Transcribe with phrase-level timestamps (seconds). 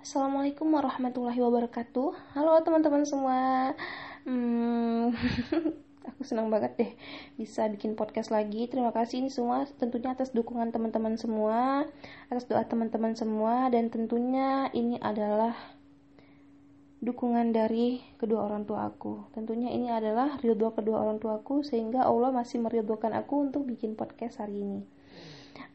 [0.00, 2.32] Assalamualaikum warahmatullahi wabarakatuh.
[2.32, 3.76] Halo teman-teman semua.
[4.24, 5.12] Hmm,
[6.08, 6.92] aku senang banget deh
[7.36, 8.64] bisa bikin podcast lagi.
[8.64, 11.84] Terima kasih ini semua tentunya atas dukungan teman-teman semua,
[12.32, 15.52] atas doa teman-teman semua dan tentunya ini adalah
[17.04, 19.28] dukungan dari kedua orang tua aku.
[19.36, 24.00] Tentunya ini adalah ridho kedua orang tua aku sehingga Allah masih meridhokan aku untuk bikin
[24.00, 24.80] podcast hari ini.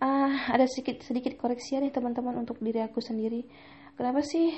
[0.01, 3.45] Ah, ada sedikit sedikit koreksi nih teman-teman untuk diri aku sendiri
[3.95, 4.55] kenapa sih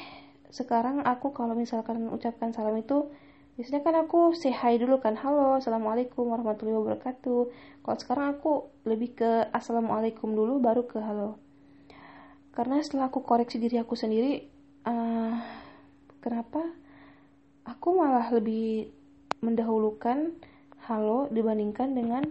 [0.49, 3.09] sekarang aku kalau misalkan ucapkan salam itu
[3.57, 7.41] biasanya kan aku say hi dulu kan halo assalamualaikum warahmatullahi wabarakatuh.
[7.81, 8.51] Kalau sekarang aku
[8.85, 11.41] lebih ke assalamualaikum dulu baru ke halo.
[12.53, 14.45] Karena setelah aku koreksi diri aku sendiri
[14.85, 15.37] uh,
[16.21, 16.61] kenapa
[17.65, 18.89] aku malah lebih
[19.41, 20.33] mendahulukan
[20.85, 22.23] halo dibandingkan dengan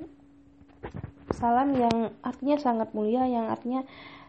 [1.34, 3.84] salam yang artinya sangat mulia yang artinya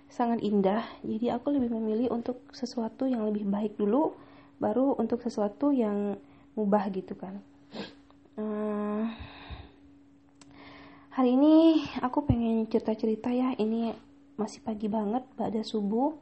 [0.07, 0.83] sangat indah.
[1.03, 4.15] Jadi aku lebih memilih untuk sesuatu yang lebih baik dulu
[4.57, 6.17] baru untuk sesuatu yang
[6.57, 7.37] mubah gitu kan.
[8.37, 9.05] Uh,
[11.13, 13.53] hari ini aku pengen cerita-cerita ya.
[13.57, 13.93] Ini
[14.37, 16.17] masih pagi banget pada subuh.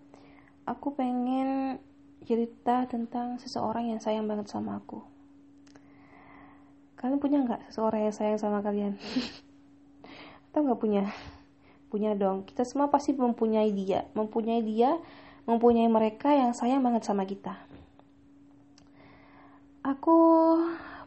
[0.65, 1.79] Aku pengen
[2.25, 4.99] cerita tentang seseorang yang sayang banget sama aku.
[6.97, 8.97] Kalian punya nggak seseorang yang sayang sama kalian?
[10.49, 11.11] Atau nggak punya
[11.95, 12.43] punya dong.
[12.43, 14.99] Kita semua pasti mempunyai dia mempunyai dia
[15.47, 17.55] mempunyai mereka yang sayang banget sama kita.
[19.79, 20.17] Aku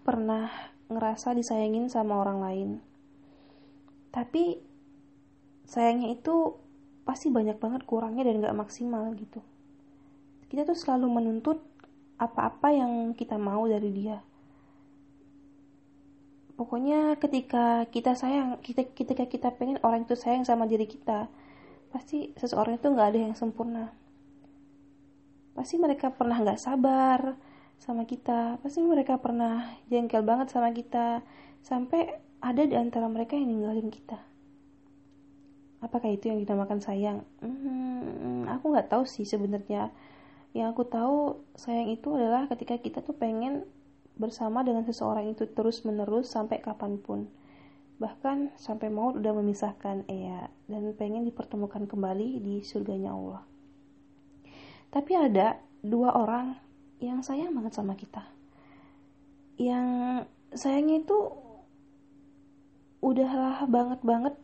[0.00, 0.48] pernah
[0.88, 2.70] ngerasa disayangin sama orang lain.
[4.08, 4.56] Tapi
[5.68, 6.56] sayangnya itu
[7.04, 9.44] pasti banyak banget kurangnya dan gak maksimal gitu.
[10.48, 11.60] Kita tuh selalu menuntut
[12.16, 14.24] apa-apa yang kita mau dari dia
[16.58, 21.30] pokoknya ketika kita sayang kita ketika kita pengen orang itu sayang sama diri kita
[21.94, 23.94] pasti seseorang itu nggak ada yang sempurna.
[25.54, 27.38] Pasti mereka pernah nggak sabar
[27.78, 31.22] sama kita pasti mereka pernah jengkel banget sama kita
[31.62, 34.18] sampai ada di antara mereka yang ninggalin kita.
[35.78, 37.22] Apakah itu yang dinamakan sayang?
[37.38, 39.94] Hmm, aku nggak tahu sih sebenarnya.
[40.50, 41.18] Yang aku tahu
[41.54, 43.62] sayang itu adalah ketika kita tuh pengen
[44.18, 47.30] bersama dengan seseorang itu terus-menerus sampai kapan pun.
[48.02, 53.42] Bahkan sampai maut udah memisahkan Ea dan pengen dipertemukan kembali di surganya Allah.
[54.90, 56.58] Tapi ada dua orang
[56.98, 58.26] yang sayang banget sama kita.
[59.58, 59.86] Yang
[60.54, 61.18] sayangnya itu
[62.98, 64.34] udahlah banget banget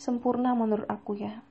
[0.00, 1.44] sempurna menurut aku ya.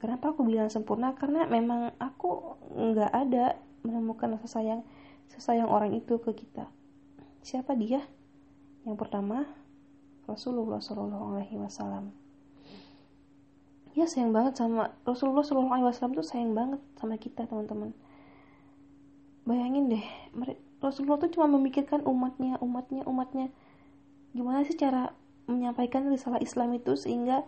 [0.00, 1.12] Kenapa aku bilang sempurna?
[1.12, 4.84] Karena memang aku nggak ada menemukan rasa sayang
[5.28, 6.68] sesayang orang itu ke kita
[7.40, 8.04] Siapa dia?
[8.84, 9.48] Yang pertama,
[10.28, 12.12] Rasulullah Shallallahu Alaihi Wasallam.
[13.96, 17.96] Ya sayang banget sama Rasulullah Shallallahu Alaihi Wasallam tuh sayang banget sama kita teman-teman.
[19.48, 20.04] Bayangin deh,
[20.78, 23.46] Rasulullah tuh cuma memikirkan umatnya, umatnya, umatnya.
[24.36, 25.16] Gimana sih cara
[25.50, 27.42] menyampaikan risalah Islam itu sehingga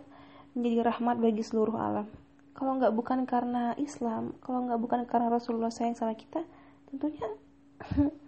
[0.53, 2.09] menjadi rahmat bagi seluruh alam.
[2.53, 6.45] Kalau nggak bukan karena Islam, kalau nggak bukan karena Rasulullah sayang sama kita,
[6.91, 7.25] tentunya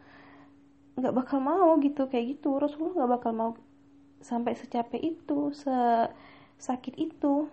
[0.95, 2.55] nggak bakal mau gitu kayak gitu.
[2.55, 3.51] Rasulullah nggak bakal mau
[4.23, 5.51] sampai secapek itu
[6.57, 7.47] sakit itu.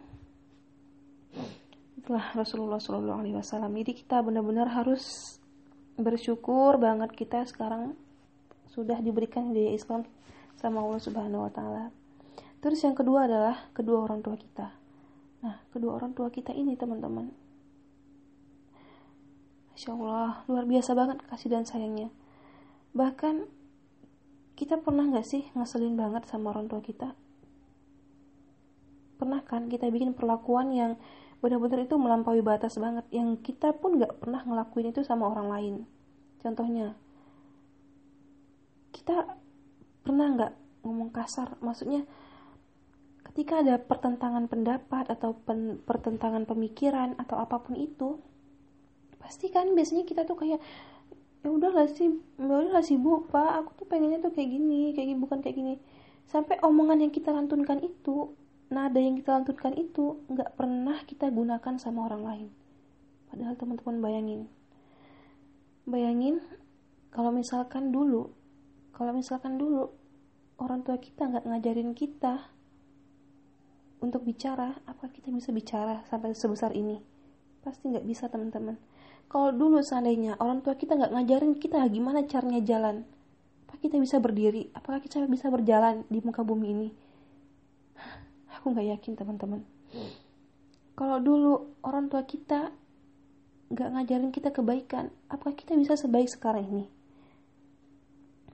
[1.99, 3.75] Itulah Rasulullah Shallallahu Alaihi Wasallam.
[3.79, 5.37] Jadi kita benar-benar harus
[5.99, 7.95] bersyukur banget kita sekarang
[8.73, 10.03] sudah diberikan hidayah Islam
[10.57, 11.85] sama Allah Subhanahu Wa Taala.
[12.63, 14.71] Terus yang kedua adalah kedua orang tua kita.
[15.43, 17.27] Nah kedua orang tua kita ini teman-teman
[19.75, 22.07] Masya Allah luar biasa banget kasih dan sayangnya
[22.93, 23.49] bahkan
[24.57, 27.17] kita pernah nggak sih ngeselin banget sama orang tua kita?
[29.17, 31.01] Pernah kan kita bikin perlakuan yang
[31.43, 35.75] benar-benar itu melampaui batas banget yang kita pun nggak pernah ngelakuin itu sama orang lain.
[36.39, 36.95] Contohnya
[38.95, 39.35] kita
[40.07, 40.53] pernah nggak
[40.87, 41.59] ngomong kasar?
[41.59, 42.07] Maksudnya
[43.33, 48.21] ketika ada pertentangan pendapat atau pen, pertentangan pemikiran atau apa pun itu
[49.19, 50.61] pasti kan biasanya kita tuh kayak
[51.43, 52.07] ya udahlah sih
[52.39, 53.67] ya udahlah sih bu pak.
[53.67, 55.75] Aku tuh pengennya tuh kayak gini kayak gini bukan kayak gini.
[56.31, 58.33] Sampai omongan yang kita lantunkan itu
[58.73, 62.49] nada yang kita lantunkan itu nggak pernah kita gunakan sama orang lain.
[63.29, 64.41] Padahal teman-teman bayangin.
[65.85, 66.41] Bayangin
[67.11, 68.33] kalau misalkan dulu
[68.95, 69.91] kalau misalkan dulu
[70.63, 72.49] orang tua kita nggak ngajarin kita
[73.99, 77.03] untuk bicara apa kita bisa bicara sampai sebesar ini?
[77.67, 78.79] Pasti nggak bisa teman-teman
[79.33, 83.09] kalau dulu seandainya orang tua kita nggak ngajarin kita gimana caranya jalan,
[83.65, 84.69] apa kita bisa berdiri?
[84.77, 86.89] Apakah kita bisa berjalan di muka bumi ini?
[88.61, 89.65] Aku nggak yakin teman-teman.
[90.93, 92.77] Kalau dulu orang tua kita
[93.73, 96.85] nggak ngajarin kita kebaikan apakah kita bisa sebaik sekarang ini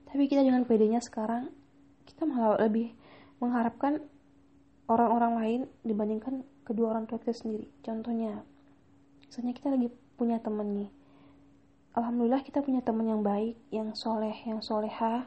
[0.07, 1.51] tapi kita dengan pedenya sekarang
[2.07, 2.95] kita malah lebih
[3.43, 3.99] mengharapkan
[4.87, 8.47] orang-orang lain dibandingkan kedua orang tua kita sendiri contohnya
[9.27, 10.91] misalnya kita lagi punya temen nih
[11.99, 15.25] Alhamdulillah kita punya teman yang baik yang soleh yang soleha.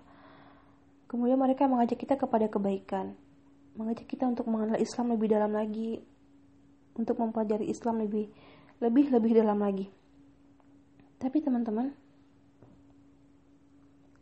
[1.10, 3.18] Kemudian mereka mengajak kita kepada kebaikan.
[3.74, 6.00] Mengajak kita untuk mengenal Islam lebih dalam lagi.
[6.94, 8.30] Untuk mempelajari Islam lebih
[8.78, 9.90] lebih lebih dalam lagi.
[11.18, 11.92] Tapi teman-teman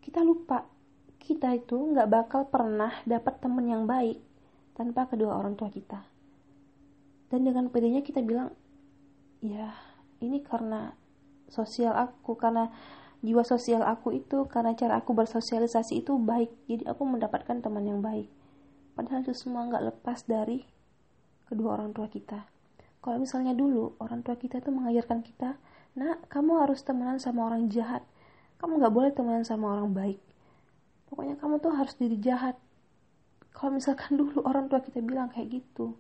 [0.01, 0.65] kita lupa
[1.21, 4.19] kita itu nggak bakal pernah dapat teman yang baik
[4.75, 6.03] tanpa kedua orang tua kita.
[7.31, 8.51] Dan dengan pedenya kita bilang
[9.39, 9.90] ya
[10.21, 10.95] ini karena
[11.51, 12.71] sosial aku karena
[13.21, 16.53] jiwa sosial aku itu karena cara aku bersosialisasi itu baik.
[16.71, 18.29] Jadi aku mendapatkan teman yang baik.
[18.97, 20.65] Padahal itu semua nggak lepas dari
[21.49, 22.47] kedua orang tua kita.
[23.01, 25.57] Kalau misalnya dulu orang tua kita tuh mengajarkan kita
[25.97, 28.05] nak kamu harus temenan sama orang jahat.
[28.61, 30.21] Kamu nggak boleh temenan sama orang baik.
[31.09, 32.61] Pokoknya kamu tuh harus diri jahat.
[33.57, 35.99] Kalau misalkan dulu orang tua kita bilang kayak gitu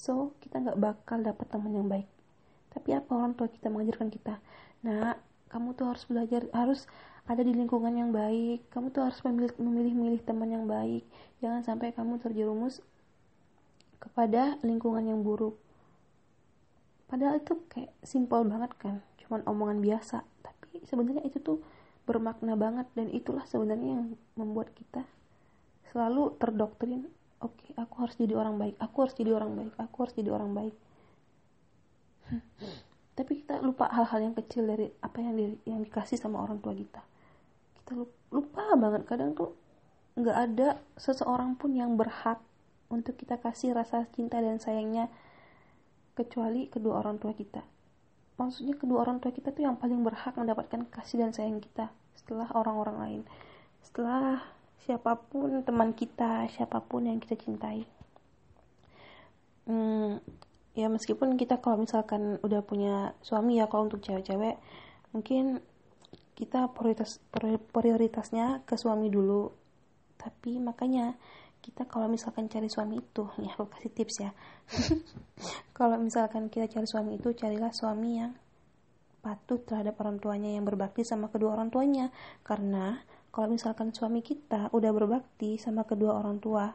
[0.00, 2.08] so kita nggak bakal dapat teman yang baik
[2.70, 4.38] tapi apa orang tua kita mengajarkan kita?
[4.86, 5.18] Nah
[5.50, 6.86] kamu tuh harus belajar harus
[7.26, 8.66] ada di lingkungan yang baik.
[8.70, 11.06] Kamu tuh harus memilih memilih milih teman yang baik.
[11.42, 12.82] Jangan sampai kamu terjerumus
[14.00, 15.58] kepada lingkungan yang buruk.
[17.10, 20.22] Padahal itu kayak simpel banget kan cuman omongan biasa.
[20.42, 21.58] Tapi sebenarnya itu tuh
[22.06, 25.06] bermakna banget dan itulah sebenarnya yang membuat kita
[25.90, 27.10] selalu terdoktrin.
[27.40, 30.30] Oke okay, aku harus jadi orang baik aku harus jadi orang baik aku harus jadi
[30.30, 30.74] orang baik
[33.18, 36.72] tapi kita lupa hal-hal yang kecil dari apa yang di, yang dikasih sama orang tua
[36.72, 37.04] kita.
[37.82, 37.92] Kita
[38.32, 39.04] lupa banget.
[39.04, 39.52] Kadang tuh
[40.16, 42.40] nggak ada seseorang pun yang berhak
[42.90, 45.12] untuk kita kasih rasa cinta dan sayangnya
[46.16, 47.62] kecuali kedua orang tua kita.
[48.40, 52.48] Maksudnya kedua orang tua kita tuh yang paling berhak mendapatkan kasih dan sayang kita setelah
[52.56, 53.20] orang-orang lain.
[53.84, 54.40] Setelah
[54.80, 57.84] siapa pun teman kita siapa pun yang kita cintai.
[59.68, 60.18] Hmm,
[60.80, 64.56] ya meskipun kita kalau misalkan udah punya suami ya kalau untuk cewek-cewek
[65.12, 65.60] mungkin
[66.40, 67.20] kita prioritas
[67.68, 69.52] prioritasnya ke suami dulu.
[70.16, 71.12] Tapi makanya
[71.60, 74.30] kita kalau misalkan cari suami itu ya aku kasih tips ya.
[75.76, 78.32] Kalau misalkan kita cari suami itu carilah suami yang
[79.20, 82.08] patuh terhadap orang tuanya yang berbakti sama kedua orang tuanya.
[82.40, 86.72] Karena kalau misalkan suami kita udah berbakti sama kedua orang tua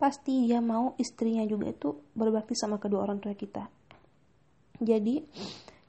[0.00, 3.68] pasti dia mau istrinya juga itu berbakti sama kedua orang tua kita
[4.80, 5.20] jadi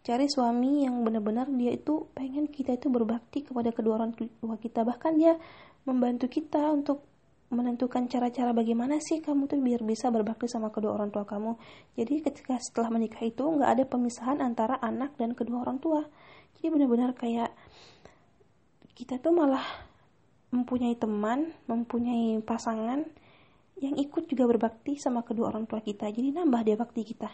[0.04, 4.84] cari suami yang benar-benar dia itu pengen kita itu berbakti kepada kedua orang tua kita
[4.84, 5.40] bahkan dia
[5.88, 7.08] membantu kita untuk
[7.52, 11.60] menentukan cara-cara bagaimana sih kamu tuh biar bisa berbakti sama kedua orang tua kamu.
[12.00, 16.08] Jadi ketika setelah menikah itu nggak ada pemisahan antara anak dan kedua orang tua.
[16.56, 17.52] Jadi benar-benar kayak
[18.96, 19.68] kita tuh malah
[20.56, 23.04] mempunyai teman, mempunyai pasangan
[23.82, 26.08] yang ikut juga berbakti sama kedua orang tua kita.
[26.14, 27.28] Jadi nambah dia bakti kita.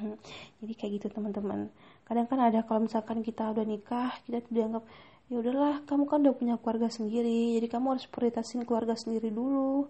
[0.60, 1.70] Jadi kayak gitu teman-teman.
[2.02, 4.84] Kadang kan ada kalau misalkan kita udah nikah, kita tuh dianggap
[5.32, 9.88] ya udahlah kamu kan udah punya keluarga sendiri jadi kamu harus prioritasin keluarga sendiri dulu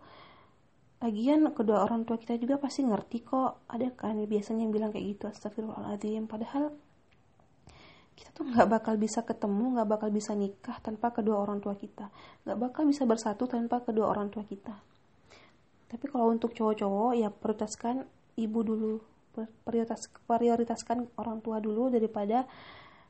[1.02, 5.18] lagian kedua orang tua kita juga pasti ngerti kok ada kan biasanya yang bilang kayak
[5.18, 6.70] gitu astagfirullahaladzim padahal
[8.14, 12.14] kita tuh nggak bakal bisa ketemu nggak bakal bisa nikah tanpa kedua orang tua kita
[12.46, 14.78] nggak bakal bisa bersatu tanpa kedua orang tua kita
[15.94, 18.02] tapi kalau untuk cowok-cowok ya prioritaskan
[18.34, 18.94] ibu dulu.
[19.62, 22.46] Prioritas prioritaskan orang tua dulu daripada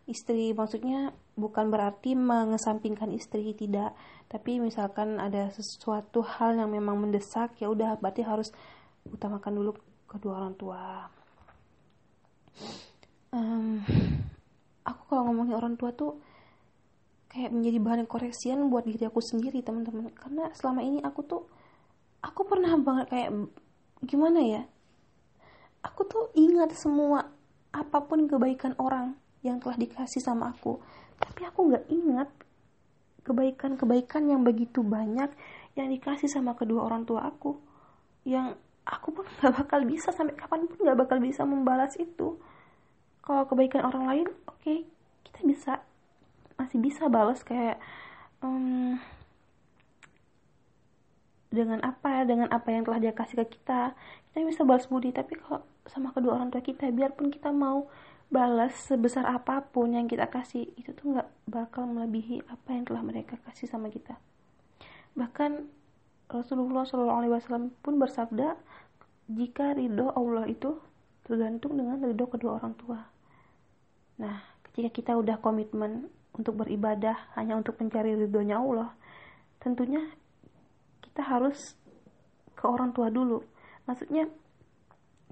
[0.05, 0.53] istri.
[0.53, 3.97] Maksudnya bukan berarti mengesampingkan istri tidak.
[4.29, 8.53] Tapi misalkan ada sesuatu hal yang memang mendesak ya udah berarti harus
[9.09, 9.73] utamakan dulu
[10.05, 11.09] kedua orang tua.
[13.33, 13.81] Um,
[14.85, 16.21] aku kalau ngomongin orang tua tuh
[17.33, 20.13] kayak menjadi bahan koreksian buat diri aku sendiri teman-teman.
[20.15, 21.43] Karena selama ini aku tuh
[22.25, 23.31] aku pernah banget kayak
[24.09, 24.63] gimana ya?
[25.85, 27.29] Aku tuh ingat semua
[27.77, 30.81] apa pun kebaikan orang yang telah dikasih sama aku.
[31.21, 32.29] Tapi aku nggak ingat
[33.29, 35.29] kebaikan-kebaikan yang begitu banyak
[35.77, 37.61] yang dikasih sama kedua orang tua aku.
[38.25, 38.57] Yang
[38.89, 42.41] aku pun nggak bakal bisa sampai kapan pun nggak bakal bisa membalas itu.
[43.21, 44.89] Kalau kebaikan orang lain oke okay,
[45.29, 45.73] kita bisa
[46.57, 47.77] masih bisa balas kayak
[48.41, 48.97] um,
[51.55, 53.95] dengan apa dengan apa yang telah dia kasih ke kita.
[54.31, 57.87] Kita bisa balas budi tapi kalau sama kedua orang tua kita biarpun kita mau
[58.33, 63.03] balas sebesar apa pun yang kita kasih itu tuh nggak bakal melebihi apa yang telah
[63.07, 64.19] mereka kasih sama kita.
[65.15, 65.71] Bahkan
[66.27, 68.59] Rasulullah Wasallam pun bersabda
[69.31, 70.77] jika ridho Allah itu
[71.23, 73.07] tergantung dengan ridho kedua orang tua.
[74.19, 78.91] Nah ketika kita udah komitmen untuk beribadah hanya untuk mencari ridhonya Allah
[79.63, 80.03] tentunya
[81.15, 81.79] kita harus
[82.59, 83.47] ke orang tua dulu.
[83.87, 84.27] Maksudnya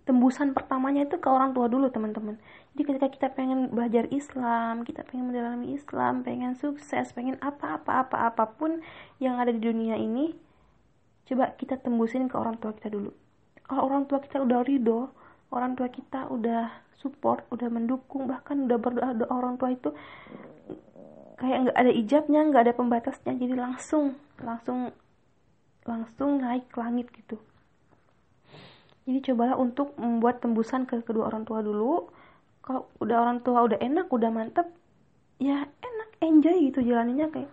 [0.07, 2.39] tembusan pertamanya itu ke orang tua dulu teman-teman.
[2.71, 8.31] Jadi ketika kita pengen belajar Islam kita pengen mendalami Islam pengen sukses pengen apa-apa apa
[8.31, 8.79] apa pun
[9.19, 10.39] yang ada di dunia ini
[11.27, 13.11] coba kita tembusin ke orang tua kita dulu.
[13.67, 15.11] Kalau orang tua kita udah ridho
[15.51, 16.71] orang tua kita udah
[17.03, 19.91] support udah mendukung bahkan udah berdoa doa orang tua itu
[21.43, 24.95] kayak nggak ada ijabnya nggak ada pembatasnya jadi langsung langsung
[25.87, 27.37] langsung naik ke langit gitu.
[29.03, 32.07] Jadi cobalah untuk membuat tembusan ke kedua orang tua dulu.
[32.63, 34.71] Kalau udah orang tua udah enak udah mantep
[35.43, 37.51] ya enak enjoy gitu jalannya kayak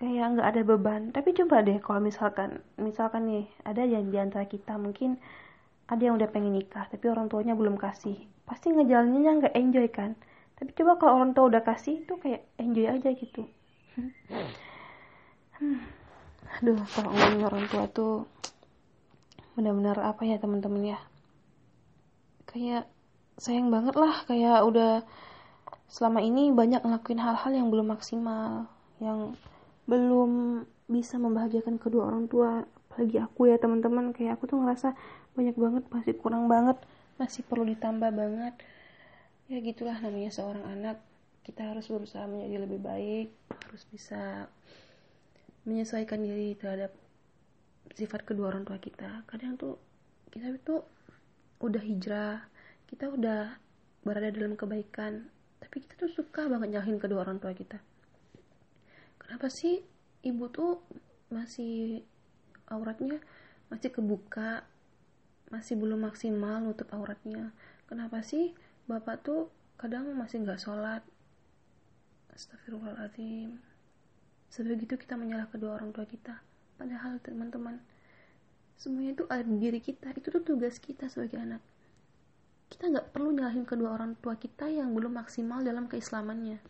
[0.00, 1.12] kayak nggak ada beban.
[1.12, 5.20] Tapi coba deh kalau misalkan misalkan nih ada yang di antara kita mungkin
[5.84, 8.16] ada yang udah pengen nikah tapi orang tuanya belum kasih.
[8.48, 10.16] Pasti ngejalaninnya nggak enjoy kan?
[10.56, 13.44] Tapi coba kalau orang tua udah kasih itu kayak enjoy aja gitu.
[15.60, 16.03] Hmm.
[16.60, 18.28] Aduh kalau ngomongin orang tua tuh
[19.54, 20.98] benar-benar apa ya teman-teman ya?
[22.48, 22.90] Kayak
[23.38, 25.02] sayang banget lah kayak udah
[25.90, 28.66] selama ini banyak ngelakuin hal-hal yang belum maksimal
[29.02, 29.34] yang
[29.90, 32.62] belum bisa membahagiakan kedua orang tua.
[32.90, 34.94] Apalagi aku ya teman-teman kayak aku tuh ngerasa
[35.34, 36.78] banyak banget masih kurang banget
[37.18, 38.54] masih perlu ditambah banget.
[39.50, 40.98] Ya gitulah namanya seorang anak
[41.44, 43.28] kita harus berusaha menjadi lebih baik
[43.68, 44.48] harus bisa
[45.64, 46.92] menyesuaikan diri terhadap
[47.92, 49.24] sifat kedua orang tua kita.
[49.28, 49.80] Kadang tuh
[50.32, 50.80] kita itu
[51.62, 52.44] udah hijrah
[52.90, 53.56] kita udah
[54.04, 57.80] berada dalam kebaikan tapi kita tuh suka banget nyalahin kedua orang tua kita.
[59.16, 59.80] Kenapa sih
[60.20, 60.84] ibu tuh
[61.32, 62.04] masih
[62.68, 63.16] auratnya
[63.72, 64.68] masih kebuka
[65.48, 67.56] masih belum maksimal nutup auratnya?
[67.88, 68.52] Kenapa sih
[68.84, 69.48] bapak tuh
[69.80, 71.00] kadang masih nggak sholat?
[72.36, 73.73] Astagfirullahaladzim
[74.54, 76.38] sebegitu kita menyalah kedua orang tua kita.
[76.78, 77.82] Padahal teman-teman
[78.78, 80.14] semuanya itu ada di diri kita.
[80.14, 81.58] Itu tuh tugas kita sebagai anak.
[82.70, 86.62] Kita nggak perlu nyalahin kedua orang tua kita yang belum maksimal dalam keislamannya.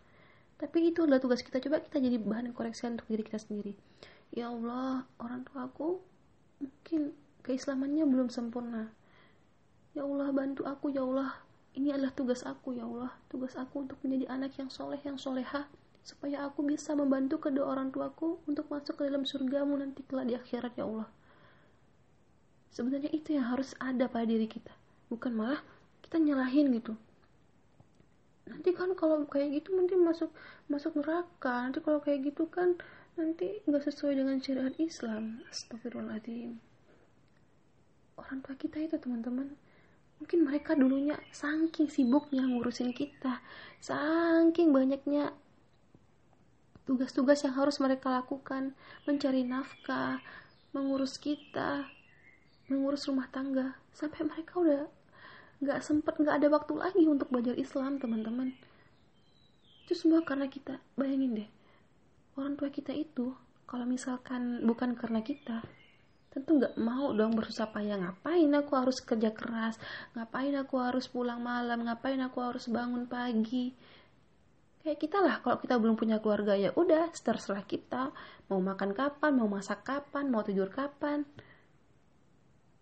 [0.57, 1.61] Tapi itu adalah tugas kita.
[1.61, 3.77] Coba kita jadi bahan koreksi untuk diri kita sendiri.
[4.33, 6.01] Ya Allah orang tua aku
[6.65, 7.13] mungkin
[7.45, 8.89] keislamannya belum sempurna.
[9.93, 11.37] Ya Allah bantu aku ya Allah.
[11.77, 13.13] Ini adalah tugas aku ya Allah.
[13.29, 15.69] Tugas aku untuk menjadi anak yang soleh yang soleha
[16.05, 20.37] supaya aku bisa membantu kedua orang tuaku untuk masuk ke dalam surgamu nanti kelak di
[20.37, 21.09] akhirat ya Allah.
[22.69, 24.71] Sebenarnya itu yang harus ada pada diri kita.
[25.09, 25.65] Bukan malah
[26.05, 26.93] kita nyalahin gitu.
[28.45, 30.29] Nanti kan kalau kayak gitu nanti masuk
[30.69, 31.65] masuk neraka.
[31.65, 32.77] Nanti kalau kayak gitu kan
[33.17, 35.41] nanti nggak sesuai dengan syariat Islam.
[35.49, 36.61] Astagfirullahaladzim.
[38.21, 39.57] Orang tua kita itu teman-teman
[40.21, 43.41] mungkin mereka dulunya saking sibuknya ngurusin kita.
[43.81, 45.33] Saking banyaknya
[46.85, 48.73] tugas-tugas yang harus mereka lakukan.
[49.09, 50.21] Mencari nafkah
[50.75, 51.89] mengurus kita
[52.69, 53.77] mengurus rumah tangga.
[53.93, 54.89] Sampai mereka udah
[55.61, 58.57] nggak sempet nggak ada waktu lagi untuk belajar Islam teman-teman.
[59.85, 60.81] Itu semua karena kita.
[60.97, 61.51] Bayangin deh
[62.35, 63.31] orang tua kita itu
[63.65, 65.63] kalau misalkan bukan karena kita
[66.35, 67.95] tentu nggak mau dong bersusah payah.
[67.95, 69.79] Ngapain aku harus kerja keras?
[70.19, 71.87] Ngapain aku harus pulang malam?
[71.87, 73.71] Ngapain aku harus bangun pagi
[74.85, 75.41] kayak kita lah.
[75.41, 78.13] Kalau kita belum punya keluarga ya udah terserah kita.
[78.53, 81.25] Mau makan kapan mau masak kapan mau tidur kapan.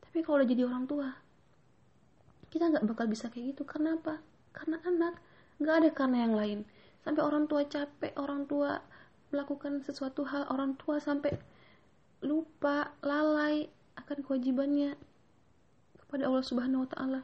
[0.02, 1.08] Tapi kalau udah jadi orang tua
[2.50, 3.62] kita nggak bakal bisa kayak gitu.
[3.62, 4.18] Karena apa?
[4.50, 5.14] Karena anak.
[5.62, 6.58] Nggak ada karena yang lain.
[7.06, 8.82] Sampai orang tua capek orang tua
[9.30, 11.38] melakukan sesuatu hal orang tua sampai
[12.20, 14.98] lupa lalai akan kewajibannya
[16.02, 17.20] kepada Allah Subhanahu Wa Taala.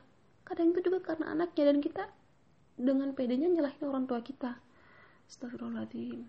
[0.46, 2.04] Kadang itu juga karena anaknya dan kita.
[2.78, 4.67] Dengan pedenya nyalahin orang tua kita
[5.28, 6.24] Astagfirullahaladzim.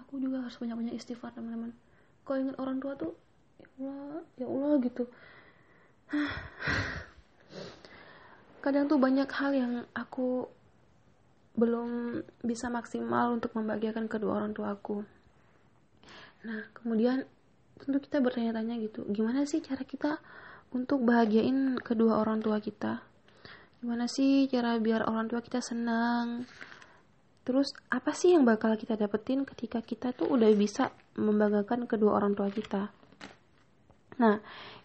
[0.00, 1.76] Aku juga harus banyak-banyak istighfar teman-teman.
[2.24, 3.12] Kalau ingat orang tua tuh
[3.60, 5.04] ya Allah ya Allah gitu.
[8.64, 10.48] Kadang tuh banyak hal yang aku
[11.58, 15.04] belum bisa maksimal untuk membahagiakan kedua orang tua aku.
[16.46, 17.26] Nah kemudian
[17.78, 20.18] tentu kita bertanya-tanya gitu gimana sih cara kita
[20.74, 23.04] untuk bahagiain kedua orang tua kita?
[23.82, 26.46] Gimana sih cara biar orang tua kita senang
[27.48, 32.36] Terus apa sih yang bakal kita dapetin ketika kita tuh udah bisa membanggakan kedua orang
[32.36, 32.92] tua kita?
[34.20, 34.36] Nah,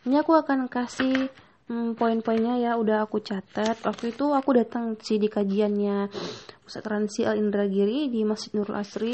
[0.07, 1.27] ini aku akan kasih
[1.67, 3.83] hmm, poin-poinnya ya udah aku catat.
[3.83, 6.07] Waktu itu aku datang sih di kajiannya
[6.63, 9.11] Ustaz Ransi Al Indragiri di Masjid Nurul Asri.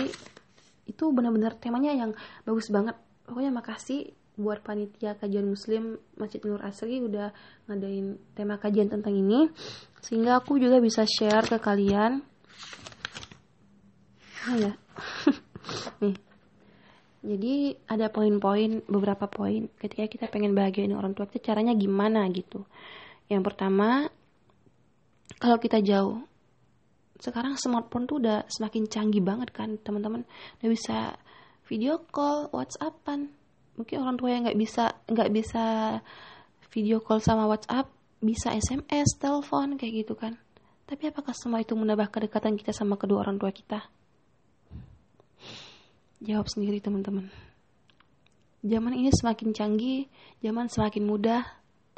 [0.85, 2.13] Itu benar-benar temanya yang
[2.45, 3.01] bagus banget.
[3.25, 7.33] Pokoknya makasih buat panitia kajian muslim Masjid Nur Asri udah
[7.65, 9.51] ngadain tema kajian tentang ini
[9.99, 12.23] sehingga aku juga bisa share ke kalian
[14.47, 14.73] oh ya.
[16.03, 16.15] Nih.
[17.19, 22.63] Jadi ada poin-poin beberapa poin ketika kita pengen bahagiain orang tua kita caranya gimana gitu.
[23.27, 24.07] Yang pertama
[25.35, 26.23] kalau kita jauh
[27.19, 30.23] sekarang smartphone tuh udah semakin canggih banget kan teman-teman.
[30.63, 30.97] Udah bisa
[31.67, 33.35] video call whatsappan.
[33.75, 35.65] Mungkin orang tua yang nggak bisa nggak bisa
[36.71, 37.91] video call sama whatsapp
[38.23, 40.39] bisa sms telepon kayak gitu kan.
[40.87, 43.98] Tapi apakah semua itu menambah kedekatan kita sama kedua orang tua kita
[46.19, 47.31] jawab sendiri teman-teman
[48.59, 50.07] zaman ini semakin canggih
[50.43, 51.43] zaman semakin mudah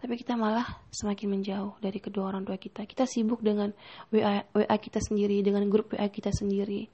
[0.01, 2.89] tapi kita malah semakin menjauh dari kedua orang tua kita.
[2.89, 3.69] Kita sibuk dengan
[4.09, 6.89] WA, WA kita sendiri, dengan grup WA kita sendiri,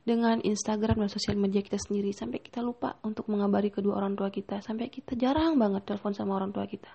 [0.00, 4.32] dengan Instagram dan sosial media kita sendiri, sampai kita lupa untuk mengabari kedua orang tua
[4.32, 6.88] kita, sampai kita jarang banget telepon sama orang tua kita.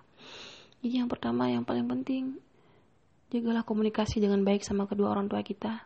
[0.82, 2.42] Jadi yang pertama, yang paling penting,
[3.30, 5.86] jagalah komunikasi dengan baik sama kedua orang tua kita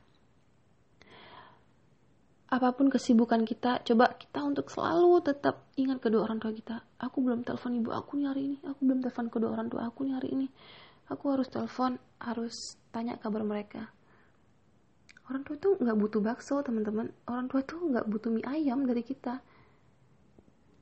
[2.48, 6.80] apa pun kesibukan kita, coba kita untuk selalu tetap ingat kedua orang tua kita.
[6.96, 10.08] Aku belum telepon ibu aku nih hari ini, aku belum telepon kedua orang tua aku
[10.08, 10.48] nih hari ini.
[11.12, 12.56] Aku harus telepon, harus
[12.96, 13.92] tanya kabar mereka.
[15.28, 17.12] Orang tua tuh nggak butuh bakso, teman-teman.
[17.28, 19.44] Orang tua tuh nggak butuh mie ayam dari kita.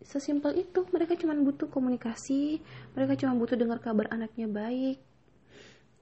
[0.06, 2.62] Sesimpel itu, mereka cuma butuh komunikasi,
[2.94, 5.02] mereka cuma butuh dengar kabar anaknya baik,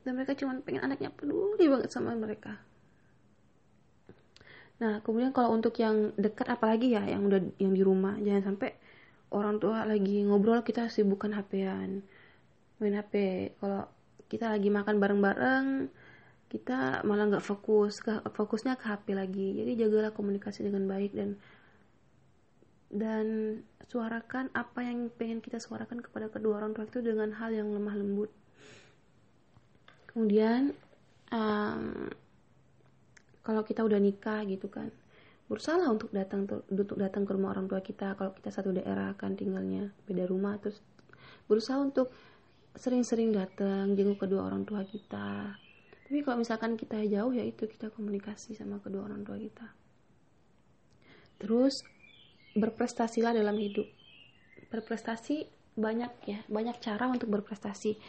[0.03, 2.60] dan mereka cuma pengen anaknya peduli banget sama mereka
[4.83, 8.75] Nah, kemudian kalau untuk yang dekat apalagi ya yang udah yang di rumah, jangan sampai
[9.31, 12.03] orang tua lagi ngobrol kita sibukkan HP-an.
[12.83, 13.13] Main HP.
[13.63, 13.87] Kalau
[14.27, 15.87] kita lagi makan bareng-bareng,
[16.51, 18.03] kita malah nggak fokus,
[18.35, 19.47] fokusnya ke HP lagi.
[19.63, 21.39] Jadi jagalah komunikasi dengan baik dan
[22.93, 23.25] dan
[23.87, 27.95] suarakan apa yang pengen kita suarakan kepada kedua orang tua itu dengan hal yang lemah
[27.95, 28.29] lembut.
[30.11, 30.75] Kemudian
[31.31, 32.11] um,
[33.43, 34.89] kalau kita udah nikah gitu kan.
[35.51, 39.35] Berusaha untuk datang untuk datang ke rumah orang tua kita kalau kita satu daerah kan
[39.35, 40.79] tinggalnya beda rumah terus
[41.46, 42.09] berusaha untuk
[42.74, 45.59] sering-sering datang jenguk kedua orang tua kita.
[46.07, 49.68] Tapi kalau misalkan kita jauh ya itu kita komunikasi sama kedua orang tua kita.
[51.37, 51.83] Terus
[52.55, 53.85] berprestasilah dalam hidup.
[54.72, 58.00] Berprestasi banyak ya banyak cara untuk berprestasi.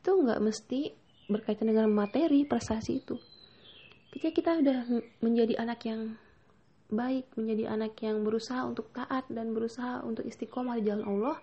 [0.00, 0.94] Itu nggak mesti
[1.26, 3.16] berkaitan dengan materi prestasi itu
[4.14, 4.78] ketika kita udah
[5.18, 6.14] menjadi anak yang
[6.86, 11.42] baik, menjadi anak yang berusaha untuk taat dan berusaha untuk istiqomah di jalan Allah,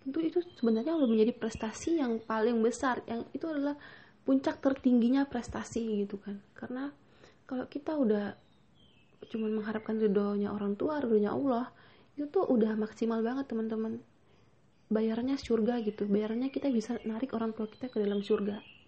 [0.00, 3.76] tentu itu sebenarnya udah menjadi prestasi yang paling besar, yang itu adalah
[4.24, 6.40] puncak tertingginya prestasi gitu kan.
[6.56, 6.88] Karena
[7.44, 8.32] kalau kita udah
[9.28, 11.68] cuma mengharapkan ridhonya orang tua, ridhonya Allah,
[12.16, 14.00] itu tuh udah maksimal banget teman-teman.
[14.88, 18.79] Bayarannya surga gitu, bayarannya kita bisa narik orang tua kita ke dalam surga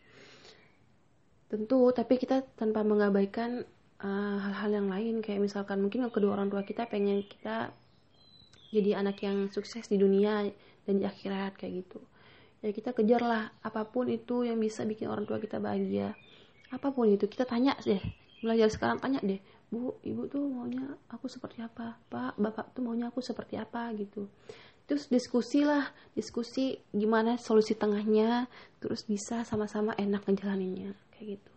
[1.53, 3.69] tentu tapi kita tanpa mengabaikan
[4.01, 5.15] uh, hal-hal uh, yang lain.
[5.21, 7.69] Kayak misalkan mungkin kedua orang tua kita pengen kita
[8.73, 10.49] jadi anak yang sukses di dunia
[10.88, 12.01] dan di akhirat kayak gitu.
[12.65, 16.17] Ya kita kejarlah apa pun itu yang bisa bikin orang tua kita bahagia.
[16.73, 18.01] Apa pun itu kita tanya deh.
[18.41, 19.38] Mulai dari sekarang tanya deh
[19.73, 21.97] bu ibu tuh maunya aku seperti apa?
[22.09, 23.93] Pak bapak tuh maunya aku seperti apa?
[23.93, 24.25] Gitu.
[24.88, 25.85] Terus diskusi lah
[26.17, 28.49] diskusi gimana solusi tengahnya
[28.81, 31.57] terus bisa sama-sama enak ngejalaninnya kayak gitu.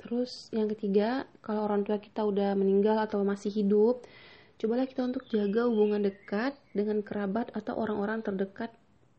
[0.00, 4.08] Terus yang ketiga kalau orang tua kita udah meninggal atau masih hidup
[4.56, 8.72] cobalah kita untuk jaga hubungan dekat dengan kerabat atau orang-orang terdekat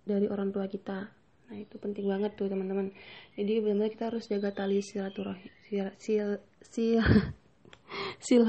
[0.09, 1.13] dari orang tua kita.
[1.53, 2.89] Nah itu penting banget tuh teman-teman.
[3.37, 5.53] Jadi benar-benar kita harus jaga tali silaturahmi
[6.01, 6.89] sil sil
[8.25, 8.43] sil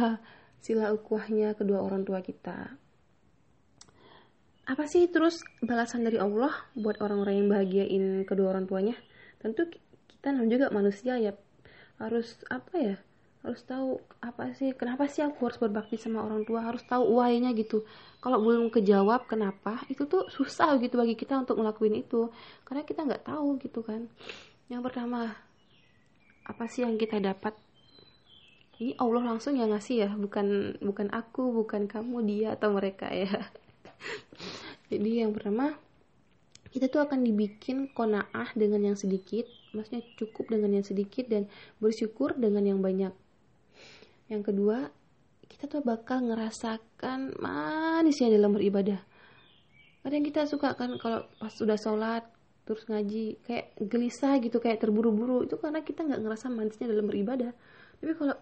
[0.60, 2.76] sila ukuahnya kedua orang tua kita
[4.70, 8.94] apa sih terus balasan dari Allah buat orang-orang yang bahagiain kedua orang tuanya?
[9.42, 9.66] Tentu
[10.06, 11.34] kita juga manusia ya.
[11.98, 12.94] Harus apa ya?
[13.42, 16.62] Harus tahu apa sih kenapa sih aku harus berbakti sama orang tua?
[16.62, 17.82] Harus tahu why-nya gitu.
[18.22, 22.30] Kalau belum kejawab kenapa itu tuh susah gitu bagi kita untuk ngelakuin itu.
[22.62, 24.06] Karena kita nggak tahu gitu kan.
[24.70, 25.34] Yang pertama
[26.46, 27.58] apa sih yang kita dapat?
[28.78, 33.28] Ini Allah langsung yang ngasih ya bukan bukan aku bukan kamu dia atau mereka ya
[34.90, 35.78] jadi yang pertama
[36.70, 39.46] kita tuh akan dibikin konaah dengan yang sedikit.
[39.74, 41.50] Maksudnya cukup dengan yang sedikit dan
[41.82, 43.10] bersyukur dengan yang banyak.
[44.30, 44.90] Yang kedua
[45.50, 49.02] kita tuh bakal ngerasakan manisnya dalam beribadah.
[50.06, 52.22] Kadang kita suka kan kalau pas sudah sholat
[52.64, 55.42] terus ngaji kayak gelisah gitu kayak terburu-buru.
[55.46, 57.50] Itu karena kita nggak ngerasa manisnya dalam beribadah.
[57.98, 58.38] Tapi kalau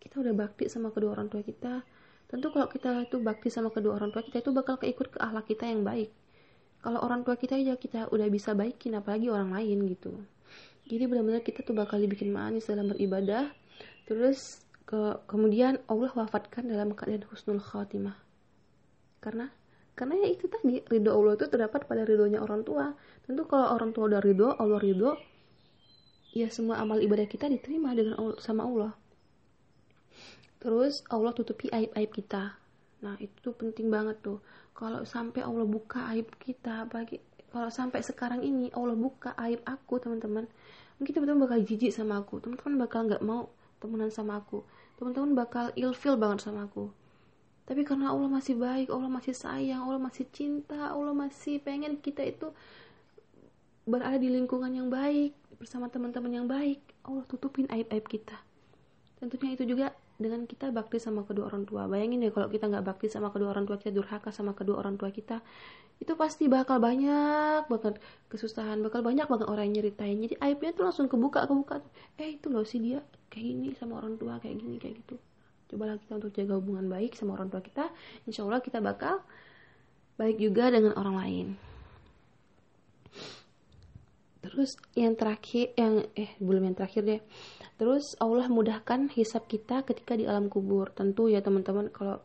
[0.00, 1.80] kita udah bakti sama kedua orang tua kita
[2.30, 5.50] tentu kalau kita itu bakti sama kedua orang tua kita itu bakal keikut ke akhlak
[5.50, 6.14] kita yang baik.
[6.80, 10.14] Kalau orang tua kita aja kita udah bisa baikin apalagi orang lain gitu.
[10.86, 13.50] Jadi benar-benar kita tuh bakal dibikin manis dalam beribadah.
[14.06, 18.16] Terus ke kemudian Allah wafatkan dalam keadaan husnul khatimah.
[19.20, 19.50] Karena
[19.98, 22.94] karena ya itu tadi ridho Allah itu terdapat pada ridhonya orang tua.
[23.26, 25.18] Tentu kalau orang tua udah ridho Allah ridho
[26.30, 28.94] ya semua amal ibadah kita diterima dengan sama Allah
[30.60, 32.54] terus Allah tutupi aib-aib kita.
[33.00, 34.38] Nah itu tuh penting banget tuh.
[34.76, 37.20] Kalau sampai Allah buka aib kita bagi
[37.50, 40.46] kalau sampai sekarang ini Allah buka aib aku teman-teman
[41.00, 42.38] mungkin teman-teman bakal jijik sama aku.
[42.38, 44.62] Teman-teman bakal nggak mau temenan sama aku.
[45.00, 46.92] Teman-teman bakal ilfil banget sama aku.
[47.64, 52.26] Tapi karena Allah masih baik Allah masih sayang Allah masih cinta Allah masih pengen kita
[52.26, 52.52] itu
[53.88, 58.36] berada di lingkungan yang baik bersama teman-teman yang baik Allah tutupin aib-aib kita.
[59.20, 61.88] Tentunya itu juga dengan kita bakti sama kedua orang tua.
[61.88, 65.00] Bayangin deh kalau kita nggak bakti sama kedua orang tua kita durhaka sama kedua orang
[65.00, 65.40] tua kita
[66.00, 70.20] itu pasti bakal banyak banget kesusahan bakal banyak banget orang yang nyeritain.
[70.20, 71.80] Jadi aibnya tuh langsung kebuka kebuka
[72.20, 73.00] eh itu loh sih dia
[73.32, 75.16] kayak gini sama orang tua kayak gini kayak gitu.
[75.72, 77.88] Cobalah kita untuk jaga hubungan baik sama orang tua kita
[78.28, 79.24] insya Allah kita bakal
[80.20, 81.69] baik juga dengan orang lain
[84.40, 87.20] terus yang terakhir yang eh belum yang terakhir deh.
[87.76, 90.92] Terus Allah mudahkan hisap kita ketika di alam kubur.
[90.92, 92.24] Tentu ya teman-teman kalau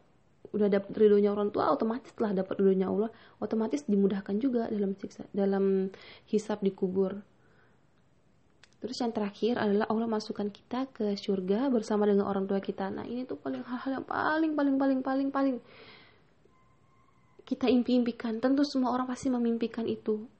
[0.55, 3.11] udah dapat ridhonya orang tua otomatis telah dapat ridhonya Allah.
[3.43, 5.91] Otomatis dimudahkan juga dalam siksa dalam
[6.31, 7.19] hisap di kubur.
[8.79, 12.87] Terus yang terakhir adalah Allah masukkan kita ke surga bersama dengan orang tua kita.
[12.93, 15.55] Nah ini tuh paling hal-hal yang paling paling paling paling paling
[17.43, 18.37] kita impi-impikan.
[18.39, 20.34] Tentu semua orang pasti memimpikan itu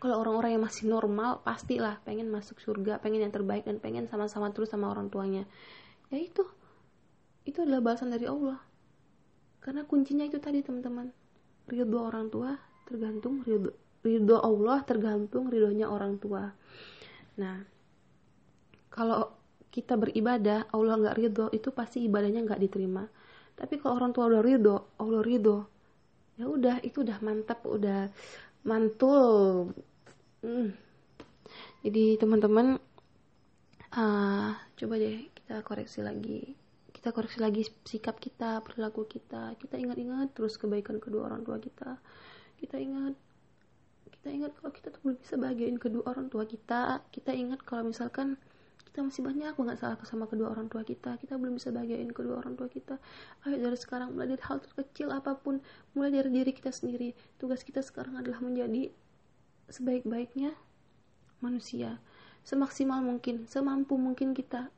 [0.00, 4.48] kalau orang-orang yang masih normal pastilah pengen masuk surga pengen yang terbaik dan pengen sama-sama
[4.54, 5.44] terus sama orang tuanya.
[6.08, 6.44] Ya itu.
[7.44, 8.62] Itu adalah balasan dari Allah.
[9.60, 11.12] Karena kuncinya itu tadi teman-teman.
[11.68, 16.50] Ridho orang tua tergantung ridho, Allah tergantung ridhonya orang tua.
[17.38, 17.62] Nah
[18.92, 19.32] kalau
[19.72, 23.06] kita beribadah Allah nggak ridho itu pasti ibadahnya nggak diterima.
[23.54, 25.58] Tapi kalau orang tua udah ridho Allah ridho
[26.40, 28.08] ya udah itu udah mantap udah
[28.62, 29.74] mantul
[30.42, 30.74] Hmm.
[31.86, 32.74] Jadi teman-teman
[33.94, 36.58] uh, coba deh kita koreksi lagi.
[36.90, 39.54] Kita koreksi lagi sikap kita, perilaku kita.
[39.54, 41.94] Kita ingat-ingat terus kebaikan kedua orang tua kita.
[42.58, 43.14] Kita ingat
[44.18, 47.06] kita ingat kalau kita tuh belum bisa bahagiain kedua orang tua kita.
[47.14, 48.34] Kita ingat kalau misalkan
[48.92, 51.16] kita masih banyak banget salah sama kedua orang tua kita.
[51.16, 53.00] Kita belum bisa bahagiain kedua orang tua kita.
[53.48, 55.64] Ayo dari sekarang mulai dari hal terkecil apa pun
[55.96, 57.16] mulai dari diri kita sendiri.
[57.40, 58.92] Tugas kita sekarang adalah menjadi
[59.72, 60.52] sebaik-baiknya
[61.40, 62.04] manusia.
[62.44, 64.68] Semaksimal mungkin semampu mungkin kita.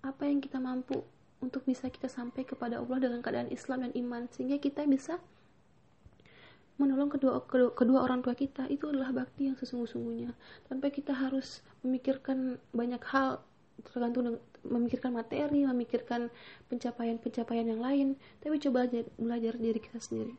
[0.00, 1.04] Apa yang kita mampu
[1.44, 4.32] untuk bisa kita sampai kepada Allah dengan keadaan Islam dan iman.
[4.32, 5.20] Sehingga kita bisa
[6.80, 8.64] menolong kedua, kedua kedua orang tua kita.
[8.72, 10.32] Itu adalah bakti yang sesungguh-sungguhnya.
[10.72, 13.44] Tanpa kita harus memikirkan banyak hal
[13.86, 16.28] tergantung memikirkan materi memikirkan
[16.66, 18.08] pencapaian-pencapaian yang lain.
[18.42, 20.34] Tapi coba aja mulai dari diri kita sendiri.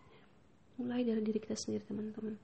[0.79, 2.35] Mulai dari diri kita sendiri teman-teman.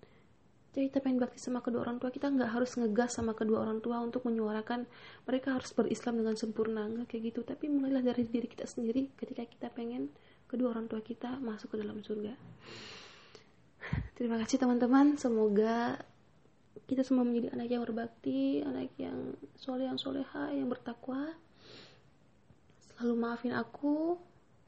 [0.76, 3.80] Jadi kita pengen bakti sama kedua orang tua kita nggak harus ngegas sama kedua orang
[3.80, 4.84] tua untuk menyuarakan
[5.24, 7.48] mereka harus berislam dengan sempurna nggak kayak gitu.
[7.48, 10.12] Tapi mulailah dari diri kita sendiri ketika kita pengen
[10.52, 12.36] kedua orang tua kita masuk ke dalam surga.
[14.20, 15.16] Terima kasih teman-teman.
[15.16, 15.96] Semoga
[16.84, 21.32] kita semua menjadi anak yang berbakti anak yang soleh yang soleha yang bertakwa
[22.96, 24.20] selalu maafin aku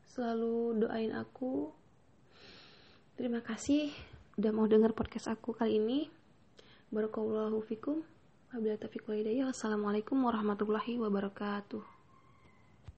[0.07, 1.71] selalu doain aku
[3.19, 3.91] terima kasih
[4.37, 5.99] udah mau dengar podcast aku kali ini.
[6.93, 8.05] Barakallahu fikum.
[8.53, 9.03] Wabillahi taufiq
[9.49, 11.96] Assalamualaikum warahmatullahi wabarakatuh.